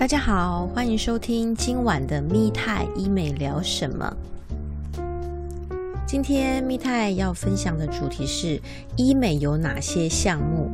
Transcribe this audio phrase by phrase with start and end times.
[0.00, 4.16] 大家好，欢迎收听今晚的密泰医美聊什么。
[6.06, 8.58] 今天密泰要分享的主题是
[8.96, 10.70] 医美有哪些项目？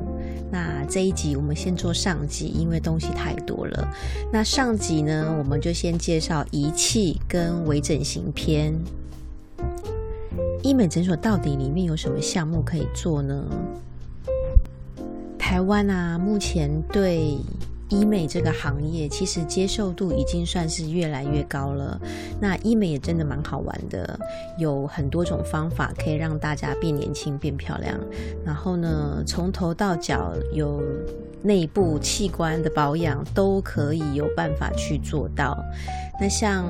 [0.49, 3.93] 那这一集我们先做上集，因为东西太多了。
[4.33, 8.73] 那上集呢，我们就先介绍仪器跟微整形篇。
[10.63, 13.45] 医美诊所到底里面有什么项目可以做呢？
[15.37, 17.37] 台湾啊，目前对
[17.89, 22.01] 医美这个行业其实接受度已经算是越来越高了。
[22.41, 24.19] 那医美也真的蛮好玩的，
[24.59, 27.99] 有很多种方法可以让大家变年轻、变漂亮。
[28.45, 30.83] 然后呢，从头到脚有
[31.43, 35.57] 内部器官的保养都可以有办法去做到。
[36.19, 36.65] 那像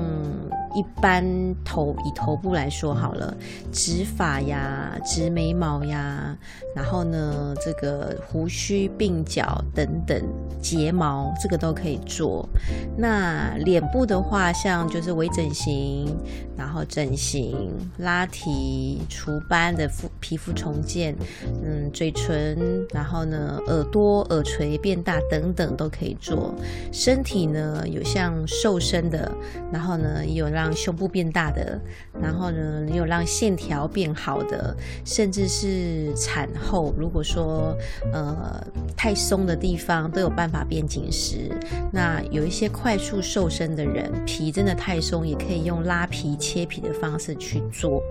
[0.75, 1.23] 一般
[1.63, 3.35] 头以头部来说好了，
[3.71, 6.37] 植发呀、植眉毛呀，
[6.75, 10.21] 然后呢，这个胡须、鬓角等等，
[10.61, 12.47] 睫毛这个都可以做。
[12.95, 16.15] 那脸部的话，像就是微整形，
[16.55, 17.55] 然后整形、
[17.97, 21.15] 拉提、除斑的肤皮肤重建，
[21.63, 26.53] 嗯，嘴唇，然后呢，耳朵、耳垂变大等等都可以做。
[26.91, 29.31] 身体呢，有像瘦身的。
[29.71, 31.79] 然后呢，也有让胸部变大的，
[32.21, 37.75] 然后呢，也有让线条变好的，甚至是产后，如果说
[38.13, 38.65] 呃
[38.95, 41.49] 太松的地方都有办法变紧实。
[41.91, 48.01] 那有一些快速瘦身的人，皮真的太松，也可以用拉皮、切皮的方式去做。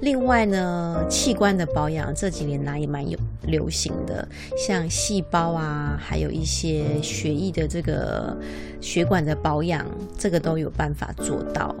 [0.00, 8.34] 另外呢，器官的保养这几年来也蛮有流行的，像细胞啊，还有一些血液的这个
[8.80, 9.84] 血管的保养，
[10.18, 11.74] 这个都有办法做到。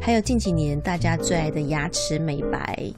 [0.00, 2.92] 还有近几年大家最爱的牙齿美白，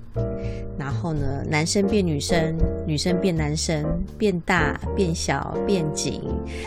[0.78, 3.84] 然后呢，男生变女生，女生变男生，
[4.16, 6.22] 变大、变小、变紧，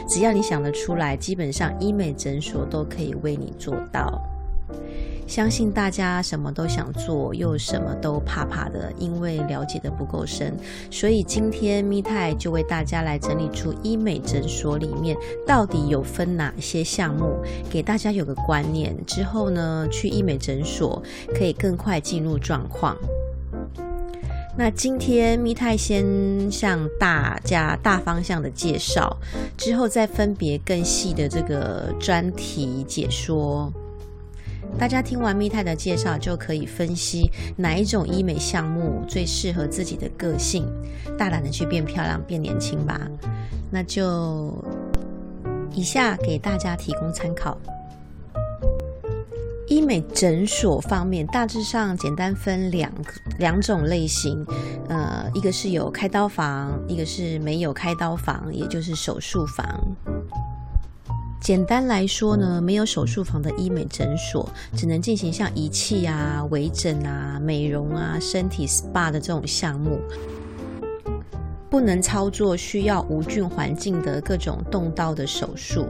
[0.08, 4.22] 只要你想得出来，基本上医美诊所都可以为你做到。
[5.28, 10.55] 相信大家什么都想做，又什么都怕怕的，因为了解的不够深。
[10.89, 17.36] 所以今天咪泰就为大家来整理出医美诊所里面到底有分哪些项目，
[17.70, 18.95] 给大家有个观念。
[19.05, 21.04] 之后呢，去医美诊所
[21.36, 22.95] 可以更快进入状况。
[24.58, 29.17] 那今天咪泰先向大家大方向的介绍，
[29.58, 33.72] 之后再分别更细的这个专题解说。
[34.80, 40.65] 大家听完蜜泰的介绍，就可以分析哪一种医美项目最适合自己的个性，
[41.17, 43.02] 大胆的去变漂亮、变年轻吧。
[43.71, 44.54] 那就
[45.73, 47.58] 以下给大家提供参考。
[49.67, 52.89] 医美诊所方面，大致上简单分两
[53.39, 54.45] 两种类型，
[54.87, 59.66] 呃，一个是有开刀房，一个是没有开刀房，也就是手术房。
[61.39, 69.99] 简单来说呢，没有手术房的医美诊所，只能进行像仪器啊、微整啊、美容啊、身体 SPA 的这种项目，
[71.70, 75.86] 不能操作需要无菌环境的各种动刀的手术。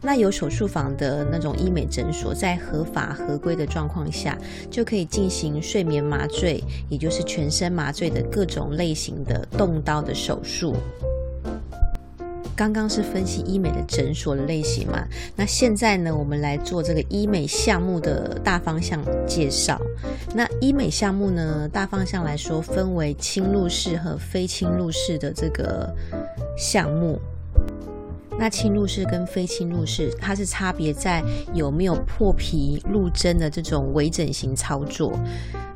[0.00, 4.38] 那有手术房的那种医美诊所，在合法合规的状况下，
[4.70, 10.74] 就可以进行睡眠麻醉，也就是全身麻醉的各种类型的动刀的手术。
[12.56, 15.06] 刚刚是分析医美的诊所的类型嘛？
[15.36, 19.80] 那现在呢，我们来做这个医美项目的大方向介绍。
[20.34, 25.92] 那医美项目呢，大方向来说分为侵入式和非侵入式的这个
[26.56, 27.20] 项目。
[28.38, 31.22] 那侵入式跟非侵入式，它是差别在
[31.54, 35.12] 有没有破皮入针的这种微整形操作。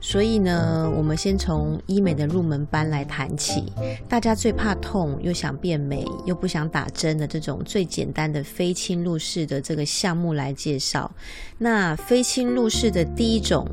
[0.01, 3.65] 所以呢，我们先从医美的入门班来谈起。
[4.09, 11.11] 大家最怕痛，又想变美，又不想打针的这种最简单的非侵入式的这个项目来介绍。
[11.59, 13.67] 那非侵入式的第一种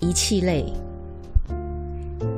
[0.00, 0.66] 仪器类。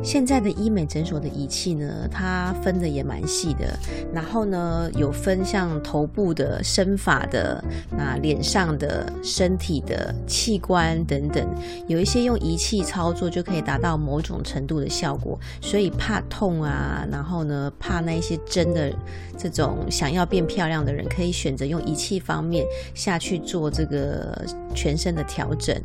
[0.02, 3.78] 现在的医美诊所的仪器呢，它分的也蛮细的。
[4.12, 11.46] 然后呢，有分像头部的、身法的、那脸上的、身体的器官等等，
[11.86, 15.38] 有一些用仪器操作就可以达到某种程度的效果。
[15.60, 18.92] 所以怕痛啊，然后呢怕那些针的
[19.38, 24.44] 这种想要变漂亮的人，可以选择用仪器方面下去做这个
[24.74, 25.80] 全身的调整。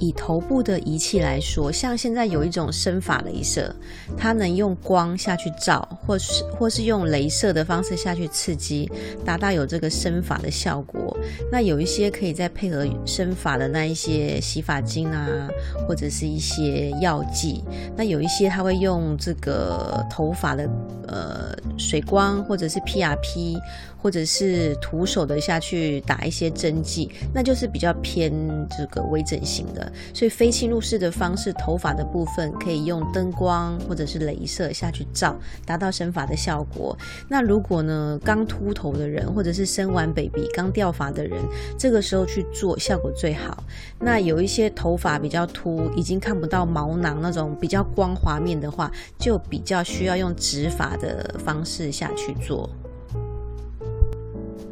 [0.00, 3.72] 以头部的仪器来说，像现在有一种生发镭射，
[4.16, 8.90] 它能用光下去照，或是或是用镭射的方式下去刺激，
[9.24, 11.16] 达到有这个生发的效果。
[11.52, 15.48] 那有一些可以再配合生发的那一些洗发精啊，
[15.86, 17.62] 或者是一些药剂。
[17.94, 20.66] 那有一些它会用这个头发的
[21.06, 23.60] 呃水光，或者是 PRP，
[24.02, 28.32] 或者是徒手的下去打一些针剂，那就是比较偏
[28.70, 29.89] 这个微整形的。
[30.14, 36.96] 所以非侵入式的方式，头发的部分可以用灯光或者是镭射下去照，达到生发的效果。
[37.28, 41.40] 那如果呢刚秃头的人，或者是生完 baby 刚掉发的人，
[41.78, 43.64] 这个时候去做效果最好。
[43.98, 52.68] 那有一些头发比较秃，已经看不到毛囊那种比较光滑面的话，就比较需要用植发的方式下去做。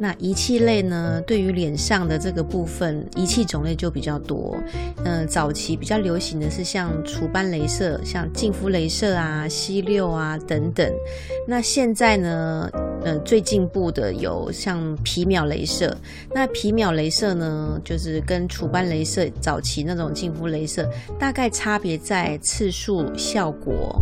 [0.01, 1.21] 那仪器类呢？
[1.27, 4.57] 对于脸上的这个部分，仪器种类就比较多。
[5.03, 10.89] 嗯，早期比较流行的是像除斑镭射、像净肤镭射啊、吸六啊等等。
[11.45, 12.69] 那现在呢，
[13.03, 15.93] 呃，最进步的有像皮秒镭射。
[16.33, 24.01] 那皮秒镭射呢，就是跟除斑镭射早期那种净肤镭射，大概差别在次数、效果。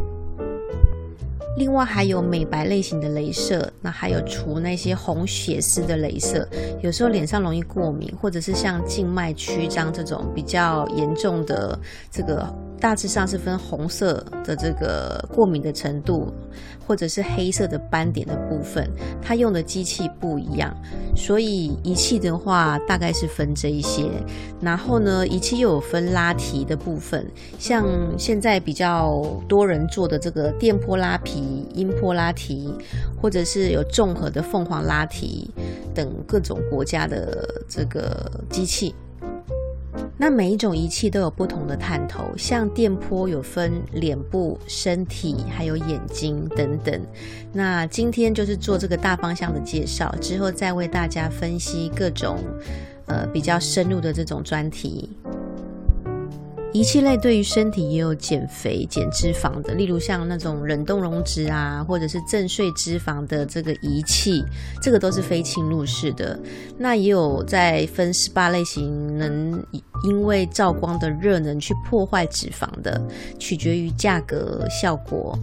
[1.58, 6.48] 另外还有美白类型的镭射，那还有除那些红血丝的镭射，
[6.82, 11.78] 有时候脸上容易过敏，或者是像静脉曲张这种比较严重的
[12.12, 12.48] 这个。
[12.80, 16.32] 大致上是分红色的这个过敏的程度，
[16.86, 18.90] 或者是黑色的斑点的部分，
[19.22, 20.76] 它用的机器不一样，
[21.16, 24.10] 所以仪器的话大概是分这一些。
[24.62, 27.26] 然后呢，仪器又有分拉提的部分，
[27.60, 27.86] 像
[28.18, 32.74] 现在比较多人做的这个电波拉皮、音波拉提，
[33.22, 35.50] 或者是有综合的凤凰拉提
[35.94, 38.94] 等各种国家的这个机器。
[40.20, 47.00] 那每一种仪器都有不同的探头，像电波有分脸部、身体，还有眼睛等等。
[47.54, 52.38] 那今天就是做这个大方向的介绍，之后再为大家分析各种
[53.06, 55.10] 呃比较深入的这种专题。
[56.74, 64.44] 仪器类对于身体也有减肥、减脂肪的，例如像那种冷冻溶脂啊，或者是震碎脂肪的这个仪器，
[64.82, 66.38] 这个都是非侵入式的。
[66.78, 69.66] 那也有在分十八类型，能
[70.04, 73.02] 因为照光的热能去破坏脂肪的，
[73.40, 75.40] 取决于价格效果。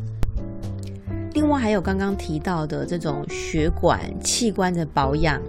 [1.33, 5.43] 另外还有刚刚提到的这种血管器官的保养。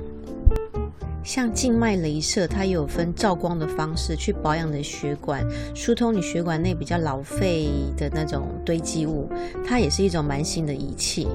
[1.26, 5.44] 像静脉镭射，它有分照光的方式去保养的血管，
[5.74, 7.68] 疏通你血管内比较老废
[7.98, 9.28] 的那种堆积物，
[9.66, 11.28] 它也是一种蛮新的仪器。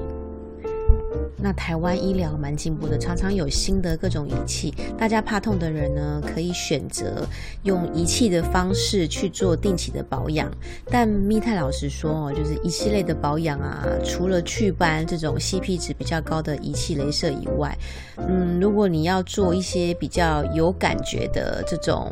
[1.41, 4.73] 那台湾医疗蛮进步的，常常有新的各种仪器。
[4.97, 7.27] 大家怕痛的人呢，可以选择
[7.63, 10.51] 用仪器的方式去做定期的保养。
[10.85, 17.75] 但密泰老师说哦，就是仪器类的保养啊，除了祛斑这种 CP 值比较高的仪器镭射以外，
[18.17, 22.11] 嗯，如果你要做一些比较有感觉的这种。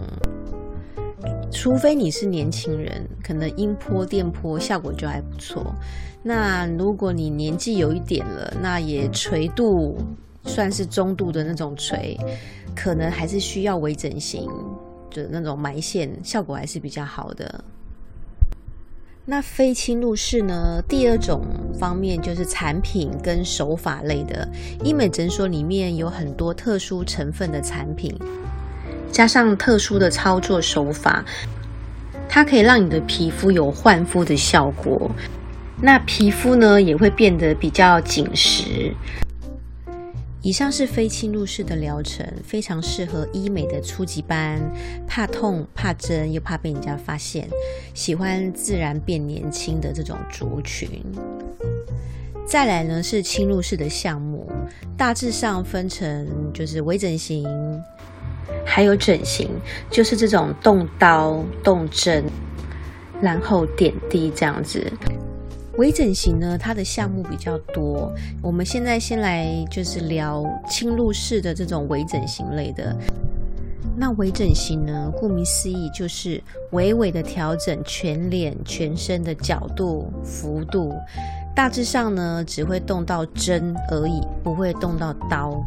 [1.52, 5.74] 除非你是年轻人，可能音波、电波效果就还不错。
[6.22, 9.98] 那如果你年纪有一点了，那也垂度
[10.44, 12.18] 算是中度的那种垂，
[12.76, 14.50] 可能还是需要微整形，
[15.10, 17.64] 就那种埋线效果还是比较好的。
[19.26, 20.82] 那非侵入式呢？
[20.90, 21.42] 第二种
[21.80, 24.48] 方面就是产品跟手法类的，
[24.84, 28.14] 医美诊所里面有很多特殊成分的产品。
[29.12, 31.24] 加上特殊的操作手法，
[32.28, 35.10] 它可以让你的皮肤有焕肤的效果。
[35.82, 38.94] 那皮肤呢也会变得比较紧实。
[40.42, 44.60] 以上是非侵入式的疗程，非常适合医美的初级班，
[45.06, 47.48] 怕痛、怕针又怕被人家发现，
[47.94, 50.90] 喜欢自然变年轻的这种族群。
[52.46, 54.50] 再来呢是侵入式的项目，
[54.98, 57.48] 大致上分成就是微整形。
[58.66, 59.50] 还有整形，
[59.90, 62.24] 就是这种动刀动针，
[63.22, 64.92] 然后点滴这样子。
[65.80, 68.14] 微整形呢，它的项目比较多。
[68.42, 72.94] 我们现在先来就是聊侵入式的这种微整形类的。
[73.96, 80.94] 那微整形呢，顾名思义就是微微的调整全脸、全身的角度、幅度。
[81.56, 85.64] 大致上呢，只会动到针而已，不会动到刀。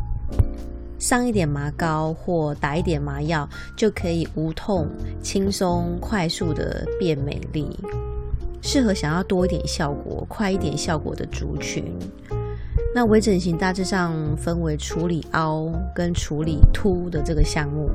[0.99, 4.87] 上一点麻膏或打一点麻药，就可以无痛、
[5.23, 7.66] 轻松、快速的变美丽，
[8.62, 11.85] 适合想要多一点效果、快一点效果的族群。
[12.95, 17.90] 那微整形大致上分为处理凹跟处理凸的这个项目。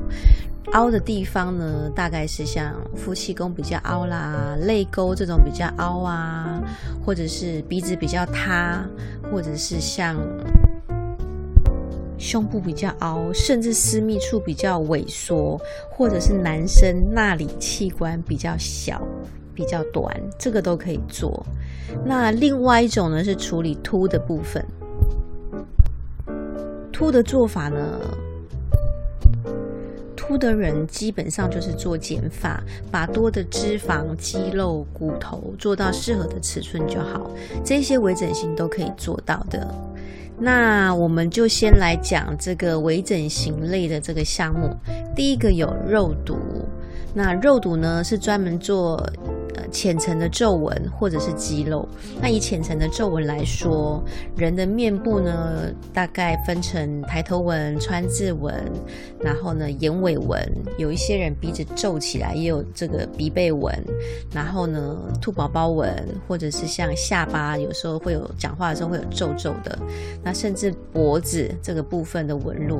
[0.72, 6.62] 凹的地方呢，大概是像夫妻宫比较凹啦，泪沟这种比较凹啊，
[7.02, 8.84] 或者是鼻子比较塌，
[9.32, 10.16] 或者是像
[12.18, 15.58] 胸部比较凹，甚至私密处比较萎缩，
[15.90, 19.00] 或者是男生那里器官比较小、
[19.58, 21.44] 比较短，这个都可以做。
[22.06, 24.64] 那另外一种呢，是处理凸的部分。
[26.92, 27.98] 凸的做法呢？
[30.14, 37.28] 秃的人基本上就是做减法，把多的脂肪、肌肉、骨头做到适合的尺寸就好。
[37.64, 39.74] 这些微整形都可以做到的。
[40.38, 44.70] 那我们就先来讲这个微整形类的这个项目。
[45.16, 46.36] 第一个有肉毒，
[47.12, 49.04] 那肉毒呢是专门做。
[49.70, 51.86] 浅层的皱纹或者是肌肉，
[52.20, 54.02] 那以浅层的皱纹来说，
[54.36, 58.54] 人的面部呢，大概分成抬头纹、川字纹，
[59.20, 60.40] 然后呢眼尾纹，
[60.78, 63.74] 有一些人鼻子皱起来也有这个鼻背纹，
[64.32, 65.92] 然后呢兔宝宝纹，
[66.26, 69.78] 或者是像下巴有时候会有讲话的时候会有皱皱的，
[70.22, 72.78] 那甚至脖子这个部分的纹路，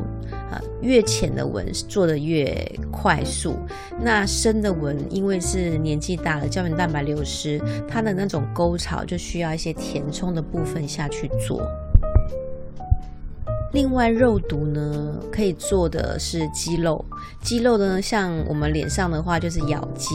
[0.50, 2.54] 啊越浅的纹做的越
[2.90, 3.56] 快速，
[4.00, 6.77] 那深的纹因为是年纪大了，胶原。
[6.78, 11.68] 蛋白流失，它的那种沟槽就需要一些填充的部分下去做。
[13.72, 17.04] 另外，肉毒呢可以做的是肌肉。
[17.42, 20.14] 肌肉呢，像我们脸上的话，就是咬肌。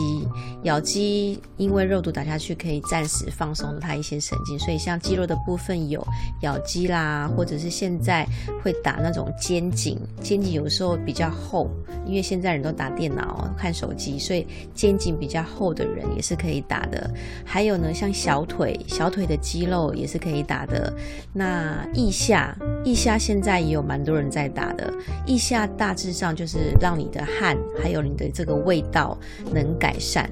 [0.64, 6.04] 咬肌因为肉毒打下去，可以暂时放松它一些神经，所以像肌肉的部分有
[6.42, 8.26] 咬肌啦，或者是现在
[8.62, 9.98] 会打那种肩颈。
[10.20, 11.70] 肩颈有时候比较厚，
[12.04, 17.10] 因为现在人都打电脑、看手机，所以肩颈比较厚的人也是可以打的。
[17.44, 20.92] 还有呢，像小腿，小腿的肌肉也是可以打的。
[21.32, 24.90] 那腋下，腋下现在也有蛮多人在打的，
[25.26, 29.18] 腋下大致上就是让你的汗还有你的这个味道
[29.52, 30.28] 能改善。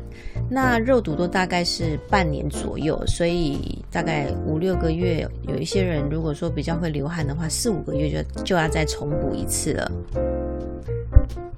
[0.49, 5.28] 那肉毒都大概是半年左右，所以大概五六个月。
[5.47, 9.92] 有一些人如果说比较会流汗的话，四五个月就就要再重补一次了。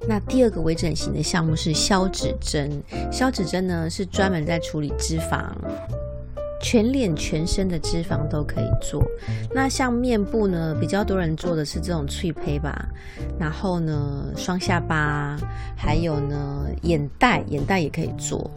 [0.07, 2.69] 那第二个微整形的项目是消脂针，
[3.11, 5.49] 消脂针呢是专门在处理脂肪。
[6.65, 9.05] 全脸全身的脂肪都可以做，
[9.53, 12.87] 那像面部呢，比较多人做的是这种脆胚吧，
[13.39, 15.37] 然后呢，双下巴，
[15.77, 18.49] 还有呢，眼袋，眼袋也可以做。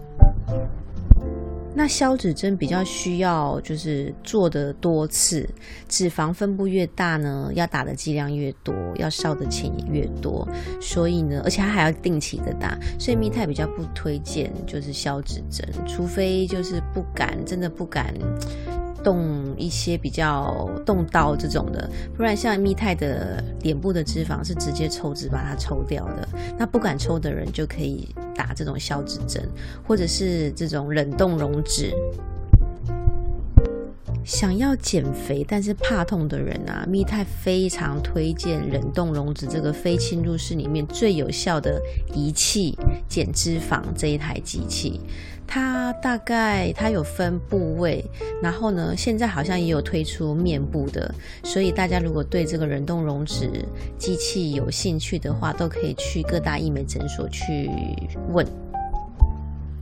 [1.78, 5.48] 那消脂针比较需要就是做的多次，
[5.88, 10.46] 脂肪分布越大呢，要打的剂量越多，要烧的钱也越多，
[10.80, 18.12] 所以呢，而且它还要定期的打，所以蜜泰比较不推荐就是消脂针，除非就是不敢，真的不敢。
[19.02, 26.28] 动一些比较动刀这种的，不然像密泰的脸部的脂肪是直接抽脂把它抽掉的。
[26.58, 29.42] 那不敢抽的人就可以打这种消脂针，
[29.86, 31.92] 或者是这种冷冻溶脂。
[34.28, 41.80] 想要减肥但是怕痛的人啊，蜜泰非常推荐冷冻溶脂这个非侵入式里面最有效的
[42.14, 42.76] 仪器
[43.08, 45.00] 减脂肪这一台机器。
[45.46, 48.04] 它大概它有分部位，
[48.42, 53.50] 然后呢，现在好像也有推出面部的，所以大家如果对这个冷冻溶脂
[53.96, 57.70] 机器有兴趣的话，都可以去各大医美诊所去
[58.30, 58.46] 问。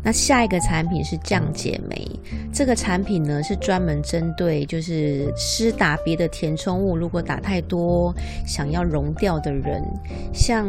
[0.07, 2.09] 那下一个产品是降解酶，
[2.55, 8.15] 这个产品呢是专门针对就是施打别的填充物，如果打太多
[8.47, 9.83] 想要溶掉的人，
[10.33, 10.65] 像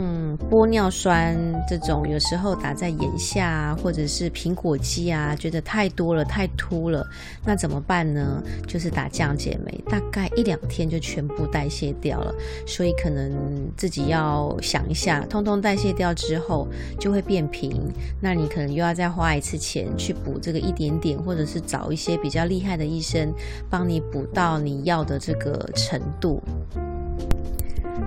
[0.49, 1.37] 玻尿酸
[1.69, 7.05] 这种，有时候打在眼下或者是苹果肌啊，觉得太多了太凸了，
[7.45, 8.41] 那怎么办呢？
[8.65, 12.33] 就是打降解酶，大概一两天就全部代谢掉了，
[12.65, 13.31] 所以可能
[13.75, 16.67] 自己要想一下，通通代谢掉之后
[16.99, 17.79] 就会变平，
[18.19, 19.26] 那你可能又要再花。
[19.27, 23.29] 花一次钱去补这个一点点，或者是找一些比较厉害的医生
[23.69, 26.41] 帮你补到你要的这个程度。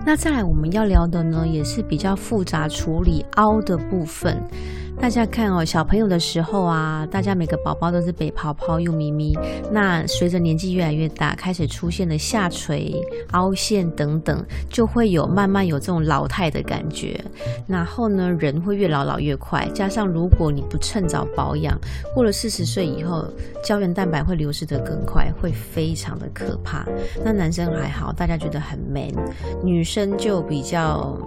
[0.07, 4.35] 那再来我们要聊的呢，也是比较复杂处理凹的部分。
[5.01, 9.37] 大家看哦，小朋友的时候啊，大家每个宝宝都是北泡泡又咪咪。
[9.73, 12.95] 那随着年纪越来越大，开始出现了下垂、
[13.33, 17.19] 凹陷等等，就会有慢慢有这种老态的感觉。
[17.67, 21.77] 然后呢，人会越老老越快，加上如果你不趁早保养，
[22.15, 23.25] 过了四十岁以后，
[23.65, 26.87] 胶原蛋白会流失得更快，会非常的可怕。
[27.25, 29.13] 那男生还好，大家觉得很 man，
[29.65, 31.19] 女生就比较。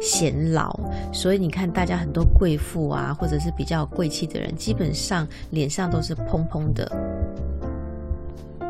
[0.00, 0.78] 显老，
[1.12, 6.90] 所以你看，大家很多贵妇啊，或者是比较贵气的人，基本上脸上都是蓬蓬的。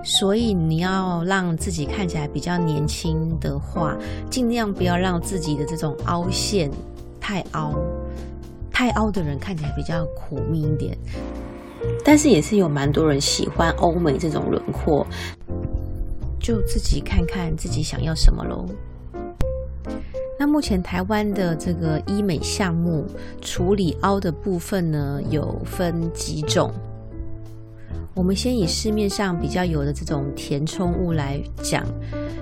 [0.04, 3.96] 所以你要让自己看起来比较年轻的话，
[4.30, 6.70] 尽量不要让自己的这种凹陷。
[7.20, 7.74] 太凹，
[8.72, 10.96] 太凹的人看起来比较苦命一点。
[12.02, 15.06] 但是也是有蛮多人喜欢欧美这种轮廓，
[16.40, 18.64] 就自己看看自己想要什么喽。
[20.38, 23.04] 那目前台湾的这个医美项目
[23.40, 26.72] 处理凹的部分呢，有分几种。
[28.14, 31.84] 我们先以市面上比较有的这种填充物来讲，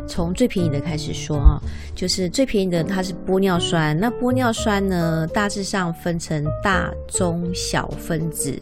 [0.09, 1.61] 从最便宜的开始说啊，
[1.95, 3.99] 就是最便宜的它是玻尿酸。
[3.99, 8.59] 那玻尿酸呢，大致上分成大、中、小分子，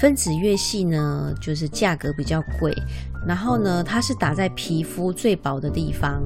[0.00, 2.74] 分子越细呢，就是价格比较贵。
[3.26, 6.22] 然后呢，它是打在皮肤最薄的地方，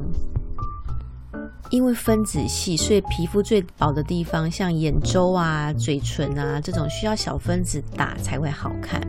[1.70, 9.00] 因为分子细，所以皮肤最薄的地方，像眼周啊、嘴唇啊这种，需要小分子打才会好看。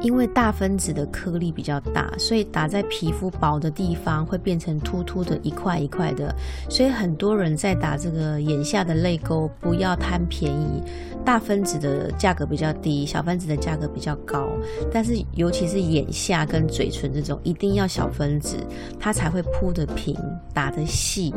[0.00, 6.34] 因为大分子的颗粒比较大，所以打在皮肤薄的地方会变成突突的一块一块的。
[6.68, 10.82] 所以很多人在打这个眼下的泪沟，不要贪便宜。
[11.24, 14.48] 大分子的价格比较低，小分子的价格比较高。
[14.92, 18.56] 但是尤其是眼下跟嘴唇这种，一定要小分子，
[19.00, 20.16] 它才会铺得平，
[20.54, 21.34] 打得细，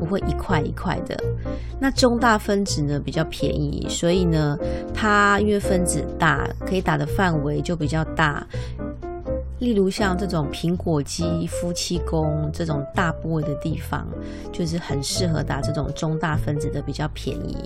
[0.00, 1.16] 不会一块一块的。
[1.78, 4.58] 那中大分子呢比较便宜，所以呢，
[4.92, 8.00] 它因为分子大，可以打的范围就比较。
[8.16, 8.44] 大，
[9.60, 14.08] 例如像这种苹果肌、夫妻宫这种大部位的地方，
[14.50, 17.56] 就是很适合打这种中大分子的，比较便宜。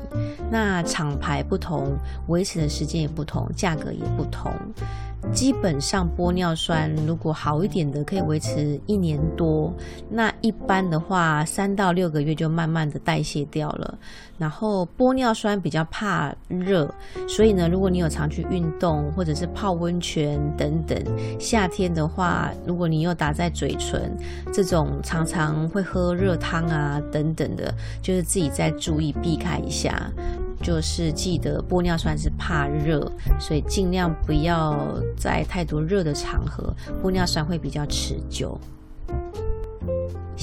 [0.50, 4.53] 那厂牌不同，维持的时间也不同，价格也不同。
[5.33, 9.73] 基本上玻尿酸如果好一点的可以维持一年多，
[10.09, 13.99] 那一般的话三到六个月就慢慢的代谢掉了。
[14.37, 16.93] 然后玻尿酸比较怕热，
[17.28, 20.99] 所以呢，如果你有常去运动或者是泡温泉等等，
[21.38, 24.12] 夏天的话，如果你又打在嘴唇，
[24.52, 30.11] 这种常常会喝热汤啊等等的，就是自己再注意避开一下。
[30.64, 33.00] 就是记得玻尿酸是怕热，
[33.38, 38.59] 所以尽量不要在太多热的场合，玻尿酸会比较持久。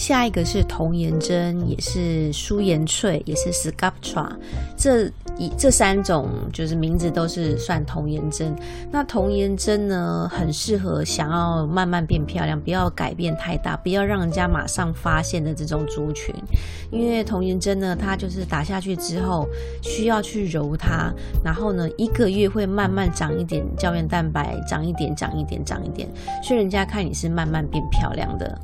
[0.02, 4.28] 下一个是童颜针，也是舒颜萃，也是 Sculptra，
[4.76, 5.06] 这
[5.38, 8.56] 一这三种就是名字都是算童颜针。
[8.90, 16.34] 那童颜针呢，很适合想要慢慢变漂亮，不要改变太大，不要让人家马上发现的这种族群。
[16.90, 19.48] 因为童颜针呢，它就是打下去之后
[19.84, 21.14] 需要去揉它，
[21.46, 26.10] 然后呢一个月会慢慢长一点胶原蛋白，长一点，长一点，长一点，
[26.42, 28.60] 所以人家看你是慢慢变漂亮的。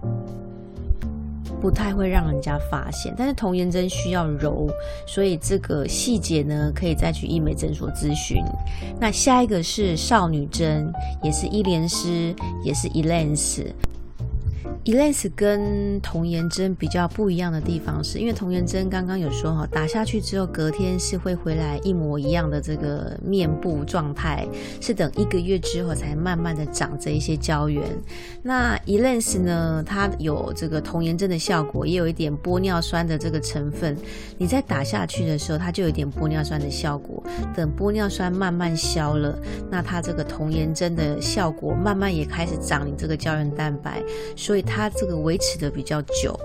[1.60, 4.68] 不太会让人家发现，但是童颜针需要揉，
[5.06, 8.44] 所以这个细节呢，可以再去医美诊所咨询。
[9.00, 10.92] 那下一个是少女针，
[11.24, 13.66] 也是伊莲丝，也是伊莲丝。
[14.84, 24.48] E l a s 跟童颜针比较不一样的地方，是因为童颜针刚刚有说哈，打下去之后隔天是会回来一模一样的这个面部状态，
[24.80, 27.84] 是等一个月之后才慢慢的长这一些胶原。
[28.42, 33.98] 那 e l a s 呢，它有这个童颜针的效果，也有一点玻尿酸的这个成分。
[34.38, 37.22] 你在打下去的时候，它就有点玻尿酸的效果。
[37.54, 39.38] 等玻尿酸慢慢消了，
[39.70, 44.02] 那它这个童颜针的效果慢慢也开始长你这个胶原蛋白，
[44.36, 44.92] 所以它。
[44.98, 46.40] 这个维持的比较久，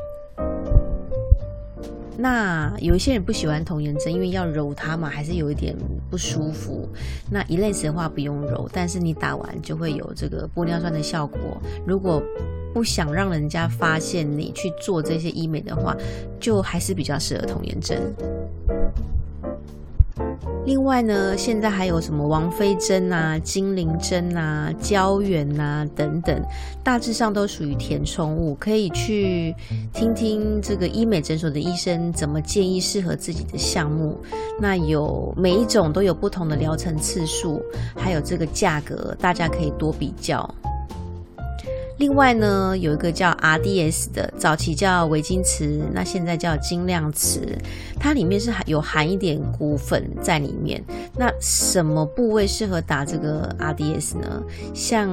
[2.18, 5.74] 那有一些人不喜欢童颜针，因为要揉它嘛，还是有一点
[6.11, 6.87] 不舒服。
[7.30, 11.40] 那一类型的话不用揉，但是你打完就会有这个玻尿酸的效果。
[11.87, 12.22] 如果
[12.74, 15.96] 不想让人家发现你去做这些医美的话，
[16.38, 18.12] 就还是比较适合童颜针。
[20.64, 26.40] 另外呢，现在还有什么王妃针啊、精灵针啊、胶原啊等等，
[26.85, 29.55] 大致上都属于填充物，可以去
[29.92, 34.16] 听听这个医美诊所的医生怎么建议适合自己的项目。
[34.61, 37.61] 那有每一种都有不同的疗程次数，
[37.96, 40.48] 还有这个价格，大家可以多比较。
[41.98, 47.40] 另外呢，有一个叫 RDS 的，早期叫维金瓷，那现在叫精量瓷，
[48.00, 50.83] 它里面是有含一点骨粉在里面。
[51.16, 54.42] 那什么部位适合打这个 RDS 呢？
[54.74, 55.09] 像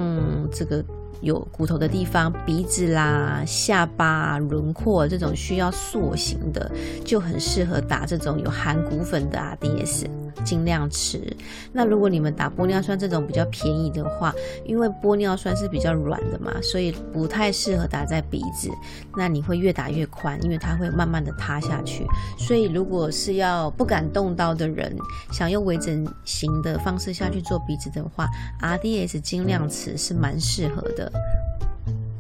[0.52, 0.84] 这个。
[1.22, 6.72] 有骨头的地方，鼻子啦、下巴轮廓这种需要塑形的，
[7.04, 10.06] 就很适合打这种有含骨粉的 RDS，
[10.44, 11.36] 尽量吃。
[11.74, 14.34] 那如果你们打玻尿酸这种比较便宜的话，
[14.66, 18.70] 因为玻尿酸是比较软的嘛，所以不太适合打在鼻子。
[19.18, 22.06] 那你会越打越宽，因为它会慢慢的塌下去。
[22.38, 24.96] 所以如果是要不敢动刀的人，
[25.32, 28.28] 想用微整形的方式下去做鼻子的话
[28.62, 31.09] ，RDS 精量瓷是蛮适合的。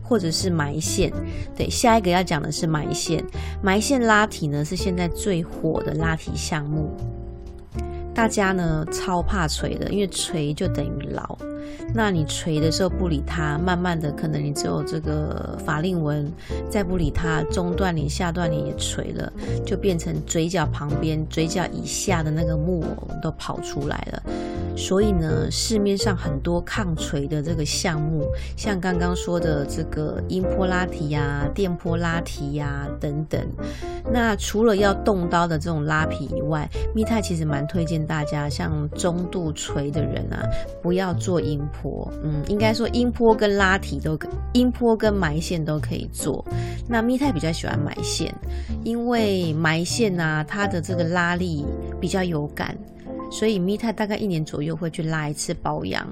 [0.03, 1.11] 或者是埋线。
[1.55, 3.23] 对，下一个要讲的是埋线。
[3.61, 6.95] 埋线拉提呢是现在最火的拉提项目，
[8.13, 11.37] 大家呢超怕锤的，因为锤就等于老。
[11.93, 16.31] 那你垂的时候不理它，慢慢的可能你只有这个法令纹，
[16.69, 19.31] 再不理它，中段脸、下段脸也垂了，
[19.65, 24.23] 就变成嘴角旁边、嘴角以下的那个木偶都跑出来了。
[24.77, 33.41] 所以呢，市面上很多抗垂的这个项目，像刚刚说的这个音波拉提呀、电波拉提呀等等。
[34.09, 40.39] 那除了要动刀的这种拉皮以外，密泰其实蛮推荐大家，像中度垂的人啊，
[40.81, 42.11] 不要做音波。
[42.23, 46.45] 嗯，应该说音波跟拉提都可，音波跟埋线都可以做。
[46.87, 48.33] 那密泰比较喜欢埋线，
[48.83, 51.65] 因为埋线啊，它的这个拉力
[51.99, 52.77] 比较有感。
[53.31, 56.07] 所以密泰大概一年左右会去拉一次保养。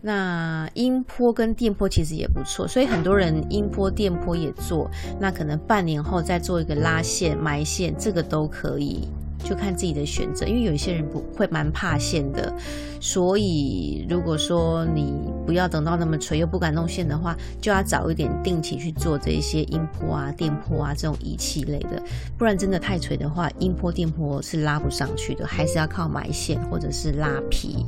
[0.00, 4.88] 那音波跟电波其实也不错，所以很多人音波、电波也做。
[5.18, 9.08] 那可能半年后再做一个拉线、埋线，这个都可以。
[9.44, 12.52] 就看自己的选择，因为有一些人不会蛮怕线的，
[12.98, 15.12] 所以如果说你
[15.46, 22.02] 不要等到那么垂又不敢弄线的话，就要早一点定期去做这些音波啊、电波啊这种仪器类的，
[22.38, 27.84] 不然真的太垂的话，音波、电波是拉不上去的，还是要靠埋线或者是拉皮。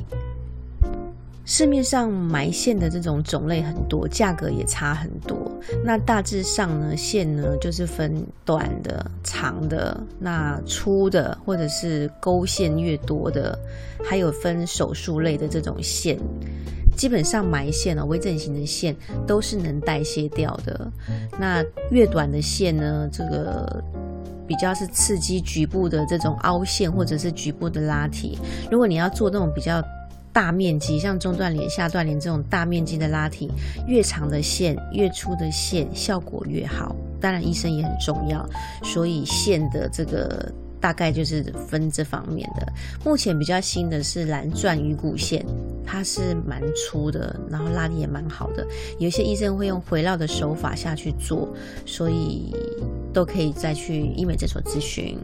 [1.49, 5.49] 市面上埋线的这种种类很多，价格也差很多。
[5.85, 13.57] 那大致上呢，线呢就是分短的、长的，那粗的或者是勾线越多的，
[14.05, 16.19] 还有分手术类的这种线。
[16.97, 20.91] 基本上埋线呢，微整形的线都是能代谢掉的。
[21.39, 23.81] 那越短的线呢，这个
[24.49, 28.37] 比较是刺激局部的这种凹陷或者是局部的拉提。
[28.69, 29.81] 如果你要做那种比较。
[30.37, 33.51] 大面积像中段脸、下段脸这种大面积的拉提，
[33.87, 36.95] 越长的线、越粗的线效果越好。
[37.19, 38.47] 当然，医生也很重要，
[38.85, 42.71] 所以线的这个大概就是分这方面的。
[43.03, 45.43] 目前比较新的是蓝钻鱼骨线，
[45.87, 48.67] 它是蛮粗的，然后拉力也蛮好的。
[48.99, 51.49] 有些医生会用回绕的手法下去做，
[51.87, 52.55] 所以
[53.11, 55.17] 都可以再去医美诊所咨询。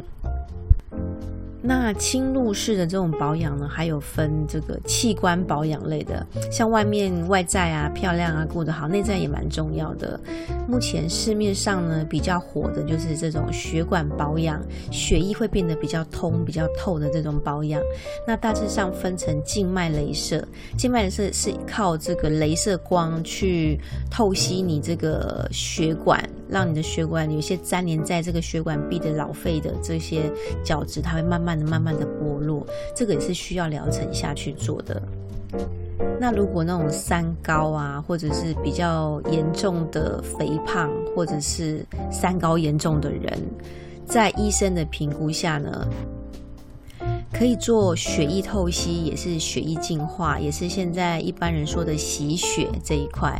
[1.65, 10.19] 那侵入式的这种保养呢，还有分这个器官保养类的，像外面外在啊漂亮啊过得好，内在也蛮重要的。
[10.67, 17.81] 目前市面上呢比较火的就是这种血管保养，血液会变得比较通、比较透的这种保养。
[18.27, 20.45] 那大致上分成静脉镭射，
[20.77, 23.79] 静脉镭射是靠这个镭射光去
[24.11, 30.31] 透析你这个血管，让你的血管有些粘连在这个血管壁的老废的这些
[30.63, 31.73] 角质，它会慢慢的。
[31.73, 35.01] 慢慢的剥落，这个也是需要疗程下去做的。
[36.21, 43.41] 那如果那种三高啊，或者是比较严重的肥胖，或者是三高严重的人，
[44.05, 45.89] 在医生的评估下呢，
[47.33, 53.37] 可以做血液透析，也是血液净化，也是现在一般人说的洗血这一块，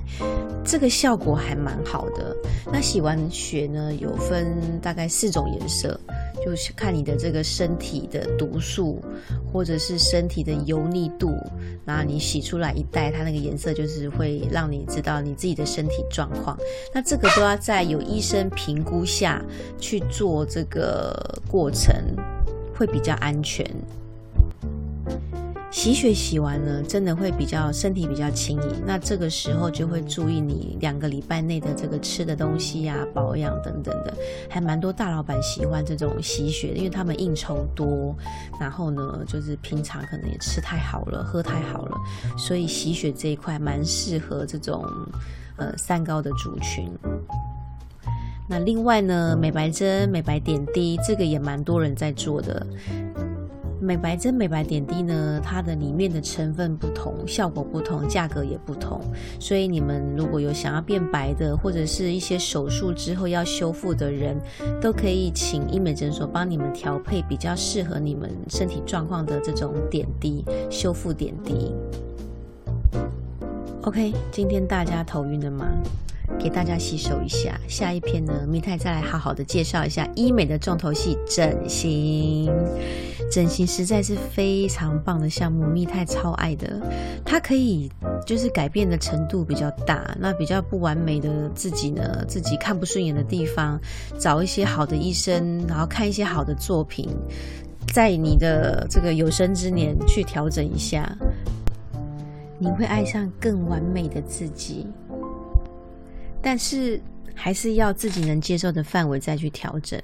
[0.65, 2.35] 这个效果还蛮好的。
[2.73, 5.99] 那洗完血呢，有分大概四种颜色。
[6.45, 9.01] 就是看你的这个身体的毒素，
[9.53, 11.33] 或者是身体的油腻度，
[11.85, 16.59] 那你洗出来一袋，它那个颜色就是会让你知道你自己的身体状况。
[16.93, 19.41] 那这个都要在有医生评估下
[19.79, 21.95] 去做这个过程，
[22.83, 23.65] 会比较安全。
[25.71, 28.83] 洗血洗完呢，真的会比较身体比较轻盈。
[28.85, 34.13] 那这个时候就会注意你两个礼拜内的这个吃的东西呀、保养等等的。
[34.51, 38.17] 还蛮多大老板喜欢这种洗血，因为他们应酬多，
[38.61, 41.97] 然后呢，就是平常可能也吃太好了、喝太好了，
[42.37, 44.85] 所以洗血这一块蛮适合这种
[45.57, 46.91] 呃三高的族群。
[48.49, 52.67] 那另外呢，美白针、美白点滴，这个也蛮多人在做的。
[53.81, 59.01] 美白针、美白点滴呢，它的里面的成分不同，效果不同，价格也不同。
[59.41, 64.37] 所以你们如果有想要变白的，或者是一些手术之后要修复的人，
[64.81, 71.73] 都可以请医美诊所帮你们调配比较适合你们身体状况的这种点滴修复点滴。
[73.83, 75.67] OK，今天大家头晕了吗？
[76.39, 82.53] 给大家吸收一下，下一篇呢，蜜太再来好好的介绍一下医美的重头戏——整形。
[83.31, 86.81] 整形实在是非常棒的项目，蜜太超爱的。
[87.25, 87.91] 它可以
[88.27, 93.81] 就是改变的程度比较大，那比较不完美的自己呢，自己看不顺眼的地方，
[94.19, 97.09] 找一些好的医生，然后看一些好的作品，
[97.95, 101.17] 在你的这个有生之年去调整一下，
[102.59, 104.87] 你会爱上更完美的自己。
[106.43, 107.01] 但是
[107.35, 110.01] 还是要自己能接受的范围再去调整，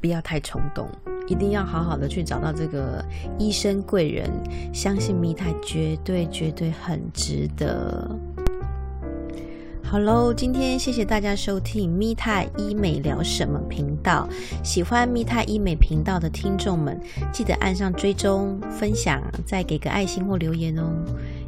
[0.00, 0.88] 不要太冲动，
[1.28, 3.04] 一定要好好的去找到这个
[3.38, 4.30] 医生贵人，
[4.72, 8.10] 相信蜜泰绝对绝对很值得。
[9.82, 14.28] 好喽，今天谢谢大家收听蜜泰医美聊什么频道。
[14.64, 16.98] 喜欢蜜泰医美频道的听众们，
[17.32, 20.90] 记得按上追踪、分享，再给个爱心或留言哦。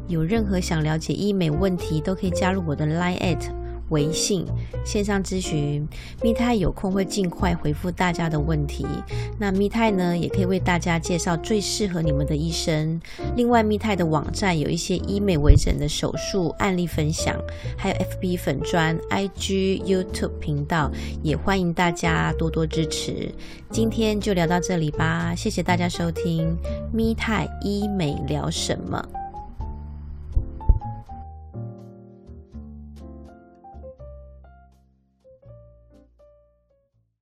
[0.07, 3.56] 有任何想了解医美问题，都可以加入我的 Line at。
[3.89, 4.45] 微信
[4.85, 5.87] 线上咨询，
[6.21, 8.85] 蜜泰有空会尽快回复大家的问题。
[9.39, 12.99] 那蜜泰呢，也可以为大家介绍最适合你们的医生。
[13.35, 17.35] 另外，蜜泰的网站有一些医美微整的手术案例分享，
[17.77, 20.91] 还有 FB 粉砖、IG、YouTube 频道，
[21.23, 23.31] 也欢迎大家多多支持。
[23.69, 26.57] 今天就聊到这里吧，谢谢大家收听
[26.91, 29.26] 蜜泰医美聊什么。